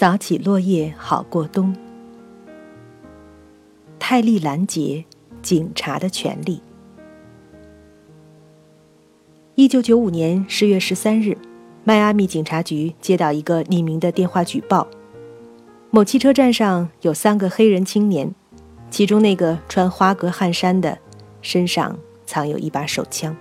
[0.00, 1.76] 扫起落叶好过冬。
[3.98, 5.04] 泰利拦截
[5.42, 6.62] 警察的权利。
[9.56, 11.36] 一九九五年十月十三日，
[11.84, 14.88] 迈阿密警察局接到一个匿名的电话举报：
[15.90, 18.34] 某汽车站上有三个黑人青年，
[18.88, 20.98] 其中那个穿花格汗衫的，
[21.42, 23.36] 身上藏有一把手枪。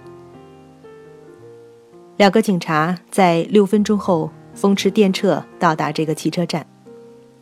[2.17, 4.30] 两个警察在六分钟后。
[4.59, 6.67] 风驰电掣到达这个汽车站，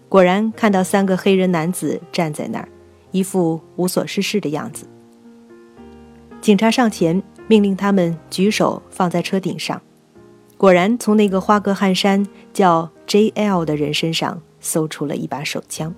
[0.08, 2.70] 果然看到三个黑人男子站在那儿，
[3.10, 4.86] 一副无所事事的样子。
[6.40, 9.82] 警察上前命令他们举手放在车顶上，
[10.58, 13.66] 果然从那个花格汗衫叫 J.L.
[13.66, 15.96] 的人身上搜出了一把手枪。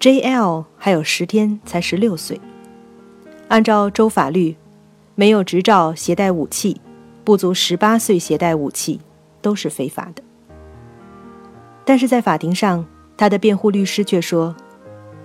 [0.00, 0.64] J.L.
[0.76, 2.40] 还有十天才十六岁，
[3.46, 4.56] 按照州法律，
[5.14, 6.80] 没有执照携带武器。
[7.28, 9.02] 不足十八岁携带武器
[9.42, 10.22] 都是非法的，
[11.84, 12.86] 但是在法庭上，
[13.18, 14.56] 他的辩护律师却说，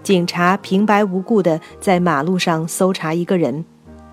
[0.04, 3.64] 警察平白无故的在马路上搜查一个人，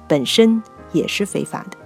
[0.06, 1.76] 本身也是非法的。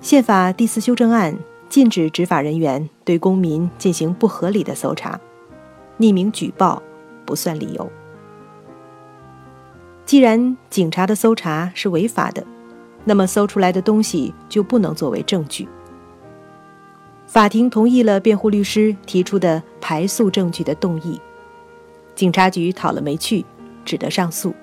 [0.00, 5.20] 宪法第四修正案禁止执法人员对公民进行不合理的搜查，
[5.98, 6.82] 匿名举报
[7.26, 7.92] 不算理由。
[10.06, 12.42] 既然警察的搜查是违法的。
[13.08, 15.66] 那么搜出来的东西就不能作为证据。
[17.26, 21.18] 法庭同意了辩护律师提出的排诉证据的动议，
[22.14, 23.46] 警察局讨了没趣，
[23.82, 24.54] 只得上诉。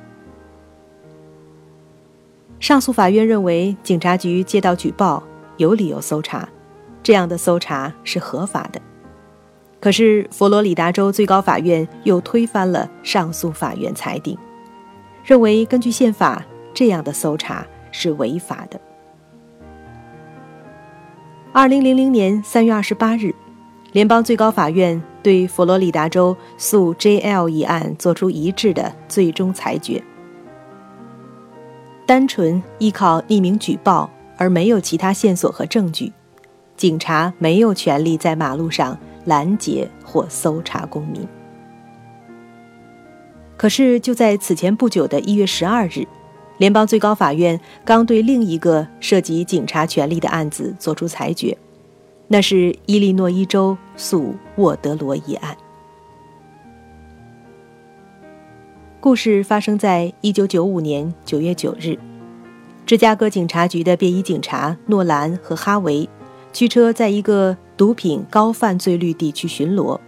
[2.60, 5.24] 上诉法院认为警察局接到举报，
[5.58, 6.48] 有理由搜查，
[7.02, 8.80] 这样的搜查是合法的。
[9.80, 14.38] 可是佛罗里达州最高法院又推翻了上诉法院裁定，
[15.24, 17.66] 认为根据宪法，这样的搜查。
[17.98, 18.80] 是违法的。
[21.54, 23.34] 二零零零年三月二十八日，
[23.94, 27.48] 联邦最高法院对佛罗里达州诉 J.L.
[27.48, 30.04] 一案作出一致的最终裁决：
[32.06, 36.12] 单纯依靠匿名举报而没有其他线索和证据，
[36.76, 41.26] 警察没有权利在马路上拦截或搜查公民。
[43.56, 46.06] 可是，就在此前不久的一月十二日。
[46.58, 51.58] 联邦最高法院刚对另一个涉及警察权力的案子作出裁决，
[52.28, 55.56] 那是伊利诺伊州诉沃德罗一案。
[59.02, 62.00] 故事发生在一九九五年九月九日，
[62.86, 66.10] 芝加哥警察局的便衣警察诺兰和哈维
[66.54, 70.00] 驱车在一个毒品高犯罪率地区巡逻，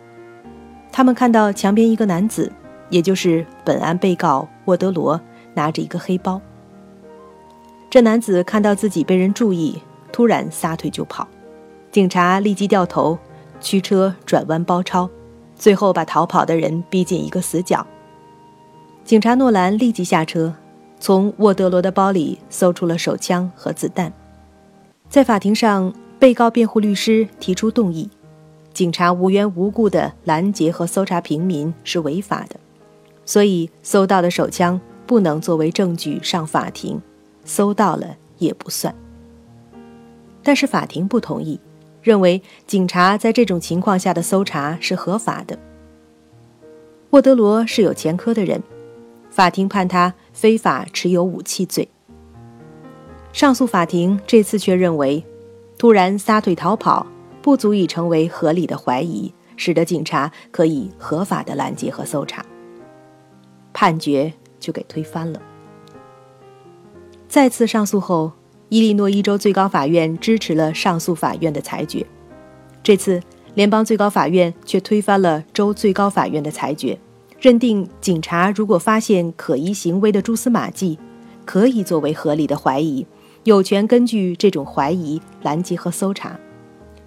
[0.94, 2.50] 他们看到墙边一个男子，
[2.90, 5.20] 也就是本案被告沃德罗。
[5.58, 6.40] 拿着一个黑包，
[7.90, 9.82] 这男子看到自己被人注意，
[10.12, 11.28] 突然撒腿就跑。
[11.92, 13.18] 警察立即掉头，
[13.60, 15.10] 驱车转弯包抄，
[15.56, 17.86] 最后把逃跑的人逼进一个死角。
[19.04, 20.54] 警察诺兰立即下车，
[21.00, 24.14] 从沃德罗的包里搜出了手枪和子弹。
[25.10, 28.08] 在法庭上，被告辩护律师提出动议：
[28.74, 32.58] 警察无缘无故的拦截和搜查平民是违法的，
[33.26, 34.80] 所以搜到的手枪。
[35.08, 37.02] 不能作为证据上法庭，
[37.46, 38.94] 搜到了也不算。
[40.44, 41.60] 但是法庭不同意，
[42.02, 45.58] 认为警察在这种情况下的搜查是合法的。
[47.12, 48.62] 沃德罗是有前科的人，
[49.32, 51.88] 法庭判他非法持有武器罪。
[53.32, 55.26] 上诉法庭这次却认为，
[55.78, 57.08] 突然撒腿逃跑
[57.42, 62.46] 不足以成为合理的怀疑，使得警察可以合法的拦截和搜查。
[63.74, 64.34] 判决。
[64.60, 65.42] 就给推翻了。
[67.28, 68.32] 再次上诉后，
[68.70, 72.06] 伊利诺伊州最高法院支持了上诉法院的裁决。
[72.82, 73.22] 这次，
[73.54, 76.98] 联邦最高法院却推翻了州最高法院的裁决，
[77.40, 80.98] 认定警察如果发现可疑行为的蛛丝马迹，
[81.44, 83.06] 可以作为合理的怀疑，
[83.44, 86.40] 有权根据这种怀疑拦截和搜查。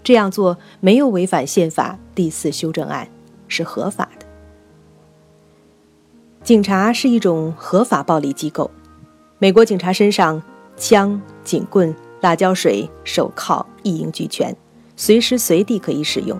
[0.02, 3.08] 这样做没有违反宪法第四修正案，
[3.48, 4.26] 是合法的。
[6.42, 8.70] 警察是一种合法暴力机构。
[9.38, 10.42] 美国警察身上
[10.76, 14.56] 枪、警棍、辣椒水、手铐一应俱全，
[14.96, 16.38] 随时随地可以使用。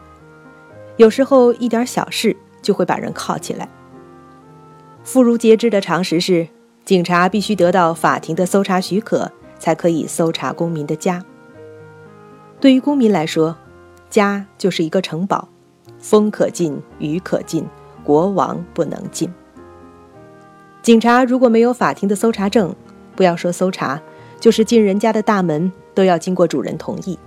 [0.96, 3.68] 有时候一点小事就会把人铐起来。
[5.04, 6.48] 妇孺皆知的常识是，
[6.84, 11.22] 警察必须得到法庭的搜查许可，才可以搜查公民的家。
[12.58, 13.56] 对于公民来说，
[14.08, 15.48] 家就是一个城堡，
[15.98, 17.66] 风可进，雨可进，
[18.02, 19.32] 国王不能进。
[20.82, 22.74] 警察如果没有法庭的搜查证，
[23.14, 24.00] 不要说搜查，
[24.40, 27.18] 就是进人家的大门都要经过主人同意。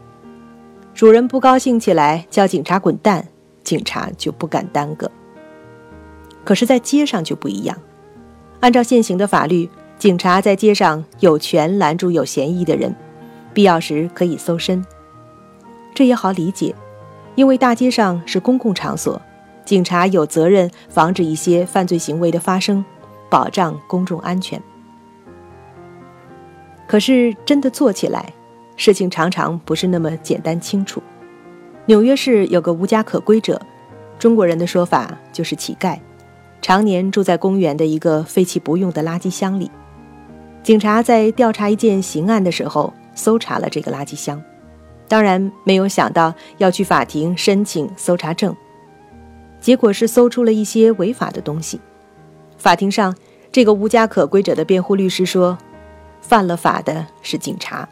[0.95, 3.27] 主人不高兴起来，叫警察滚蛋，
[3.63, 5.09] 警察就不敢耽搁。
[6.43, 7.77] 可是，在街上就不一样，
[8.59, 9.69] 按照现行的法律，
[9.99, 12.95] 警察在街上有权拦住有嫌疑的人，
[13.53, 14.83] 必要时可以搜身。
[15.93, 16.73] 这也好理解，
[17.35, 19.21] 因为大街上是公共场所，
[19.63, 22.83] 警察有责任防止一些犯罪行为的发生，
[23.33, 24.61] 保障公众安全。
[26.87, 28.31] 可是，真的做起来。
[28.75, 31.01] 事情常常不是那么简单清楚。
[31.87, 33.59] 纽约市有个无家可归者，
[34.19, 35.97] 中国人的说法就是乞丐，
[36.61, 39.71] 常年住在公园的一个废弃不用的垃圾箱里。
[40.61, 44.39] 警察在调查一件刑案的时候，搜查了这个垃圾箱，
[45.07, 48.55] 当然没有想到要去法庭申请搜查证，
[49.59, 51.81] 结果是搜出了一些违法的东西。
[52.63, 53.13] 法庭上，
[53.51, 55.57] 这个无家可归者的辩护律师说
[56.23, 57.89] ：“犯了法的是警察。”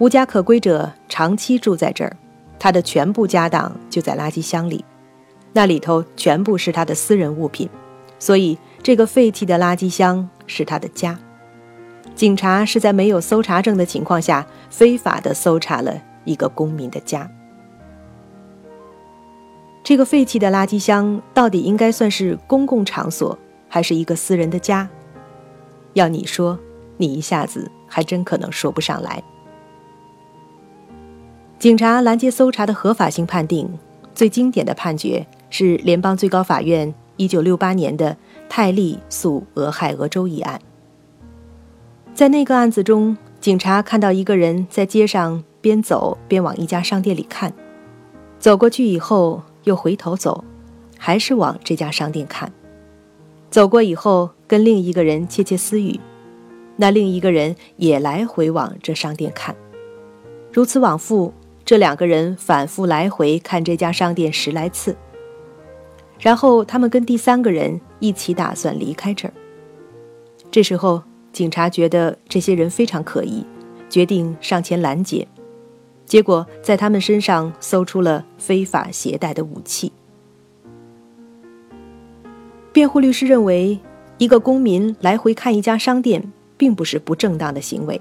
[0.00, 2.16] 无家可归者长期住在这儿，
[2.58, 4.82] 他的全部家当就在垃圾箱里，
[5.52, 7.68] 那里头全部是他的私人物品，
[8.18, 11.18] 所以这个废弃的垃圾箱是他的家。
[12.14, 15.94] 警察是在没有搜查证的情况下，非法的搜查了
[16.24, 17.30] 一个公民的家。
[19.88, 23.38] 这个废弃的垃圾箱到底应该算是公共场所，
[23.70, 24.86] 还是一个私人的家？
[25.94, 26.58] 要你说，
[26.98, 29.22] 你一下子还真可能说不上来。
[31.58, 33.66] 警察拦截搜查的合法性判定，
[34.14, 38.14] 最经典的判决是联邦最高法院1968年的
[38.46, 40.60] 泰利诉俄亥俄州一案。
[42.12, 47.50] 在那个案子中，警察看到一个人在街上边走边往一家商店里看，
[48.38, 50.42] 走过去以后又回头走，
[50.96, 52.50] 还是往这家商店看，
[53.50, 56.00] 走过以后跟另一个人窃窃私语，
[56.76, 59.54] 那另一个人也来回往这商店看，
[60.52, 61.32] 如此往复。
[61.64, 64.96] 这两个人反复来回看这家商店十来次，
[66.18, 69.34] 然后他们跟第三个人一起打算离开这儿。
[70.50, 73.44] 这时候，警察觉得这些人非常可疑，
[73.90, 75.28] 决定上前拦截。
[76.08, 79.92] 结果在他们身上搜出了非法携带的武器。
[82.72, 83.78] 辩护律师认为，
[84.16, 88.00] 一个公民来回看一家商店，并不是不正当的行为。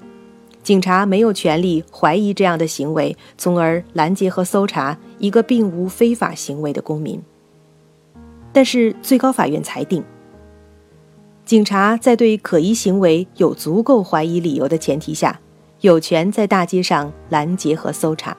[0.64, 7.22] 警察没有权利怀疑这样的行为，从而拦截和搜查一个并无非法行为的公民。
[8.52, 10.04] 但是最高法院裁定，
[11.46, 15.40] 警察在对可疑行为有足够怀疑理由的前提下，
[15.82, 18.36] 有权在大街上拦截和搜查。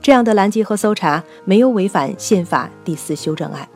[0.00, 3.68] 这样的拦截和搜查没有违反宪法第四修正案。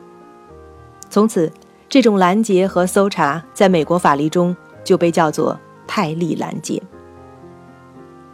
[1.09, 1.51] 从此，
[1.89, 6.81] 这种拦截和搜查在美国法律中就被叫做泰利拦截。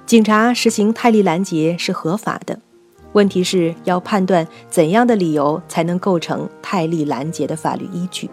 [0.04, 2.60] 警察实行泰利拦截是合法的，
[3.12, 8.28] 问题是要判断怎样的理由才能构成泰利拦截的法律依据。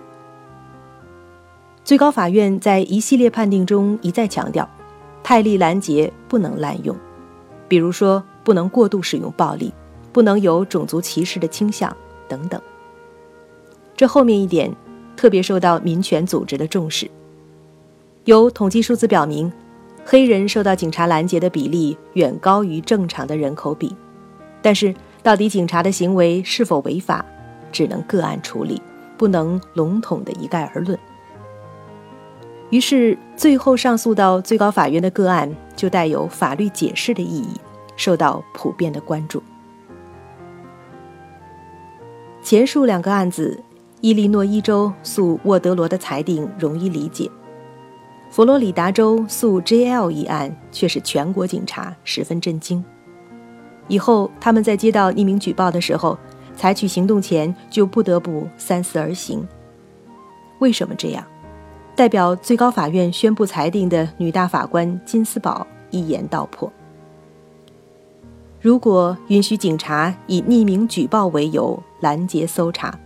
[1.84, 4.70] 最高法院在一系列判定中一再强调，
[5.24, 6.96] 泰利拦截不能滥用，
[7.68, 9.74] 比如说不能过度使用暴力，
[10.12, 11.96] 不能有种族歧视的倾向
[12.28, 12.62] 等等。
[13.96, 14.70] 这后面一点
[15.16, 17.10] 特别受到民权组织的重视，
[18.26, 19.52] 有统计数字表明。
[20.06, 23.96] 黑人受到警察拦截的比例远高于正常的人口比，
[24.62, 27.26] 但是到底警察的行为是否违法，
[27.72, 28.82] 只能个案处理，
[29.18, 31.00] 不能笼统的一概而论。
[32.74, 37.50] 于是，最后上诉到最高法院的个案就带有法律解释的意义，
[37.96, 39.44] 受到普遍的关注。
[42.42, 43.64] 前述两个案子，
[44.02, 47.30] 伊利诺伊州诉沃德罗的裁定容易理解。
[48.32, 52.84] 佛罗里达州诉 J.L 一案却使全国警察十分震惊。
[53.88, 56.18] 以后他们在接到匿名举报的时候，
[56.56, 59.48] 采取行动前就不得不三思而行。
[60.58, 61.24] 为什么这样？
[61.96, 66.72] 代表最高法院宣布裁定的女大法官金斯堡一言道破：
[68.60, 72.98] 如果允许警察以匿名举报为由拦截搜查，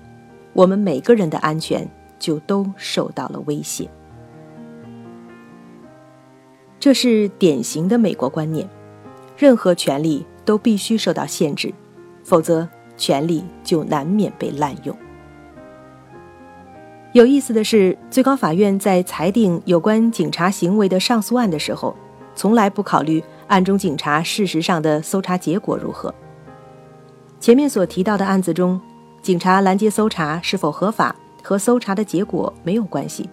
[0.53, 1.85] 我们每个人的安全
[2.17, 3.89] 就都受到了威胁。
[6.79, 8.69] 这是典型的美国观念，
[9.35, 11.73] 任何权利都必须受到限制，
[12.23, 12.65] 否则
[12.95, 14.95] 权利就难免被滥用。
[17.17, 21.95] 有意思的是，最高法院在裁定有关警察行为的上诉案的时候，
[22.35, 26.13] 从来不考虑案中警察事实上的搜查结果如何。
[27.39, 28.79] 前面所提到的案子中，
[29.23, 33.27] 警察拦截搜查是否合法和搜查的结果没有关系。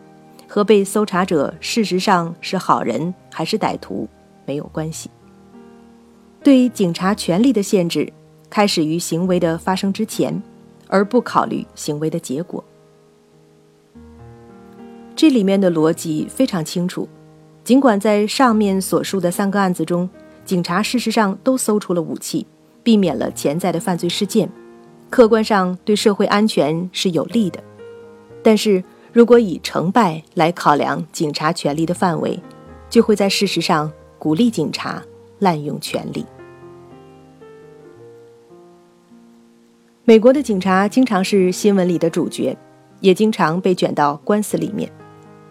[0.49, 4.09] 和被搜查者事实上是好人还是歹徒
[4.47, 5.11] 没有关系。
[6.43, 8.11] 对警察权力的限制
[8.49, 10.43] 开始于行为的发生之前，
[10.89, 12.65] 而不考虑行为的结果。
[15.17, 17.09] 这里面的逻辑非常清楚。
[17.63, 20.09] 尽管在上面所述的三个案子中，
[20.45, 22.47] 警察事实上都搜出了武器，
[22.83, 24.51] 避免了潜在的犯罪事件，
[25.09, 27.63] 客观上对社会安全是有利的。
[28.43, 32.39] 但是如果以成败来考量警察权力的范围，
[32.91, 35.03] 就会在事实上鼓励警察
[35.39, 36.27] 滥用权力。
[40.05, 42.55] 美国的警察经常是新闻里的主角，
[43.01, 44.91] 也经常被卷到官司里面，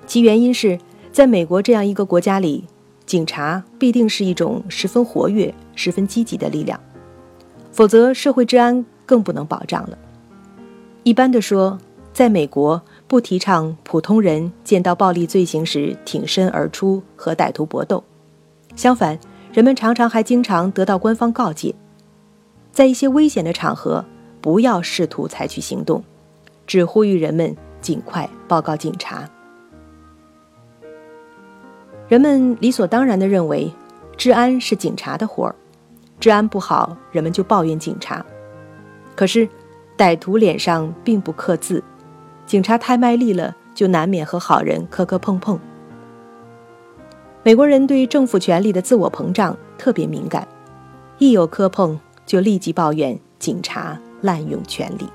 [0.05, 0.79] 其原因是。
[1.11, 2.63] 在美国这样一个国家里，
[3.05, 6.79] 警察必定是一种十分活跃、十分积极的力量，
[7.71, 9.95] 否则社会治安更不能保障了。
[11.03, 11.77] 一般的说，
[12.13, 18.03] 在美国不提倡普通人见到暴力罪行时挺身而出和歹徒搏斗，
[18.75, 19.19] 相反，
[19.53, 21.75] 人们常常还经常得到官方告诫，
[22.71, 24.03] 在一些危险的场合
[24.41, 26.03] 不要试图采取行动，
[26.65, 29.29] 只呼吁人们尽快报告警察。
[32.07, 33.71] 人们理所当然地认为，
[34.17, 35.55] 治安是警察的活儿，
[36.19, 38.23] 治安不好，人们就抱怨警察。
[39.15, 39.47] 可是，
[39.97, 41.83] 歹徒脸上并不刻字，
[42.45, 45.59] 警察太卖力了，就难免和好人磕磕碰碰。
[47.41, 50.47] 美国人对政府权力的自我膨胀特别敏感，
[51.17, 55.07] 一有磕碰就立即抱怨警察滥用权力。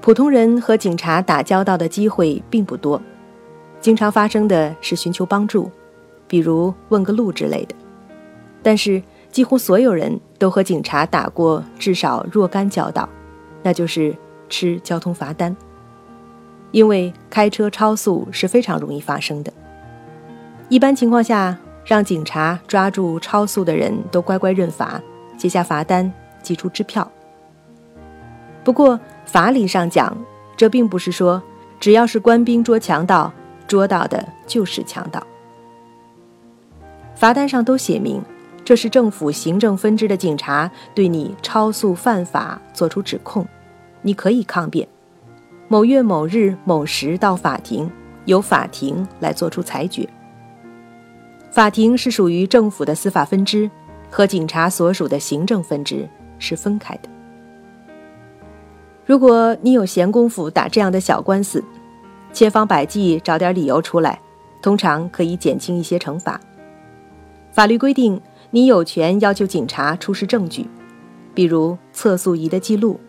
[0.00, 3.00] 普通人和警察打交道的机会并不多。
[3.80, 5.70] 经常发生的是寻求帮助，
[6.26, 7.74] 比如问个路之类的。
[8.62, 13.08] 但是几乎所有人都和警察打过至少若干交道，
[13.62, 14.14] 那就是
[14.48, 15.56] 吃交通罚单。
[16.70, 19.52] 因为开车超速是非常容易发生的。
[20.68, 25.00] 一般情况下，让警察抓住超速的人都乖乖认罚，
[25.38, 27.10] 写下罚单，寄出支票。
[28.64, 30.14] 不过法理上讲，
[30.56, 31.42] 这并不是说
[31.80, 33.32] 只要是官兵捉强盗。
[33.68, 35.24] 捉到的就是强盗。
[37.14, 38.20] 罚单上都写明，
[38.64, 43.46] 这是政府行政分支的警察对你超速犯法作出指控，
[44.02, 44.88] 你可以抗辩。
[45.68, 47.90] 某月某日某时到法庭，
[48.24, 50.08] 由法庭来作出裁决。
[51.50, 53.70] 法庭是属于政府的司法分支，
[54.10, 56.08] 和警察所属的行政分支
[56.38, 57.08] 是分开的。
[59.04, 61.64] 如果你有闲工夫打这样的小官司，
[62.32, 64.20] 千方百计找点理由出来，
[64.62, 66.40] 通常可以减轻一些惩罚。
[67.50, 68.20] 法律规定，
[68.50, 70.68] 你有权要求警察出示证据，
[71.34, 73.00] 比如测速仪的记录。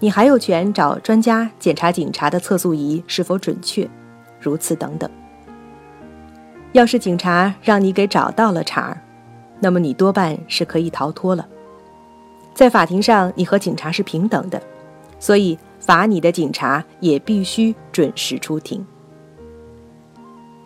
[0.00, 3.88] 你还有权找专家检查警察的测速仪是否准确，
[4.40, 5.08] 如此等等。
[6.72, 9.00] 要是警察让你给找到了茬儿，
[9.60, 11.46] 那么你多半是可以逃脱了。
[12.54, 14.60] 在法庭上，你和警察是平等的，
[15.20, 15.56] 所以。
[15.84, 18.86] 罚你的警察也必须准时出庭。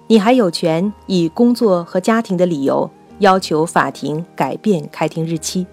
[0.07, 2.89] 你还有权以工作和家庭的理由
[3.21, 5.67] 要求法庭改变开庭日期。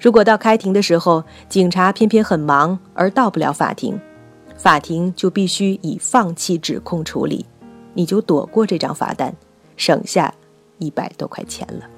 [0.00, 3.98] 如果到开庭的时候，警察偏偏很忙而到不了法庭，
[4.56, 7.46] 法庭就必须以放弃指控处理，
[7.94, 9.32] 你就躲过这张罚单，
[9.76, 10.34] 省下
[10.78, 11.88] 一百多块钱了。